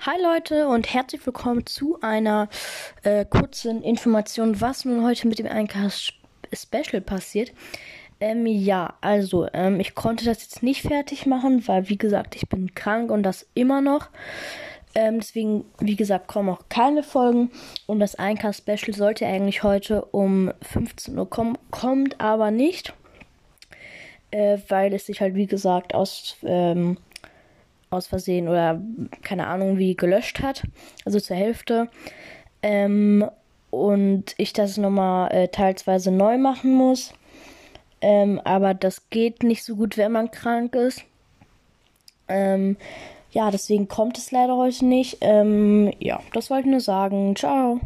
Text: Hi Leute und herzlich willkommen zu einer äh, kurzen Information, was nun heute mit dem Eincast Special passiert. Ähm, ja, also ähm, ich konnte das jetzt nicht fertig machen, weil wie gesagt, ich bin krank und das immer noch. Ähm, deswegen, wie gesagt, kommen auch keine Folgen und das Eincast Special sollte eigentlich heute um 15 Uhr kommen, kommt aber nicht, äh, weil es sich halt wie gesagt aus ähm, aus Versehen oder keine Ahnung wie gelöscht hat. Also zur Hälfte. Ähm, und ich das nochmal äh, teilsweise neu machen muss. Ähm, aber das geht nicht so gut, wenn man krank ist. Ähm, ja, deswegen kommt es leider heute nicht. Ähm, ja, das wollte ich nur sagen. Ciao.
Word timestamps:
Hi 0.00 0.16
Leute 0.22 0.68
und 0.68 0.92
herzlich 0.94 1.24
willkommen 1.26 1.66
zu 1.66 1.98
einer 2.00 2.48
äh, 3.02 3.24
kurzen 3.24 3.82
Information, 3.82 4.60
was 4.60 4.84
nun 4.84 5.04
heute 5.04 5.28
mit 5.28 5.38
dem 5.38 5.46
Eincast 5.46 6.14
Special 6.52 7.00
passiert. 7.02 7.52
Ähm, 8.20 8.46
ja, 8.46 8.94
also 9.00 9.46
ähm, 9.52 9.80
ich 9.80 9.94
konnte 9.94 10.24
das 10.24 10.42
jetzt 10.42 10.62
nicht 10.62 10.82
fertig 10.82 11.26
machen, 11.26 11.66
weil 11.68 11.88
wie 11.88 11.98
gesagt, 11.98 12.36
ich 12.36 12.48
bin 12.48 12.74
krank 12.74 13.10
und 13.10 13.22
das 13.22 13.46
immer 13.54 13.80
noch. 13.80 14.08
Ähm, 14.94 15.20
deswegen, 15.20 15.64
wie 15.78 15.96
gesagt, 15.96 16.28
kommen 16.28 16.48
auch 16.48 16.62
keine 16.68 17.02
Folgen 17.02 17.50
und 17.86 18.00
das 18.00 18.14
Eincast 18.14 18.60
Special 18.60 18.94
sollte 18.96 19.26
eigentlich 19.26 19.62
heute 19.62 20.04
um 20.06 20.52
15 20.62 21.18
Uhr 21.18 21.28
kommen, 21.28 21.58
kommt 21.70 22.20
aber 22.20 22.50
nicht, 22.50 22.94
äh, 24.30 24.58
weil 24.68 24.94
es 24.94 25.06
sich 25.06 25.20
halt 25.20 25.34
wie 25.34 25.46
gesagt 25.46 25.94
aus 25.94 26.36
ähm, 26.42 26.96
aus 27.90 28.06
Versehen 28.06 28.48
oder 28.48 28.80
keine 29.22 29.46
Ahnung 29.46 29.78
wie 29.78 29.96
gelöscht 29.96 30.42
hat. 30.42 30.62
Also 31.04 31.20
zur 31.20 31.36
Hälfte. 31.36 31.88
Ähm, 32.62 33.28
und 33.70 34.34
ich 34.38 34.52
das 34.52 34.76
nochmal 34.76 35.32
äh, 35.32 35.48
teilsweise 35.48 36.10
neu 36.10 36.38
machen 36.38 36.74
muss. 36.74 37.12
Ähm, 38.00 38.40
aber 38.44 38.74
das 38.74 39.10
geht 39.10 39.42
nicht 39.42 39.64
so 39.64 39.76
gut, 39.76 39.96
wenn 39.96 40.12
man 40.12 40.30
krank 40.30 40.74
ist. 40.74 41.04
Ähm, 42.28 42.76
ja, 43.30 43.50
deswegen 43.50 43.88
kommt 43.88 44.18
es 44.18 44.30
leider 44.30 44.56
heute 44.56 44.84
nicht. 44.84 45.18
Ähm, 45.20 45.92
ja, 45.98 46.20
das 46.32 46.50
wollte 46.50 46.68
ich 46.68 46.70
nur 46.70 46.80
sagen. 46.80 47.36
Ciao. 47.36 47.80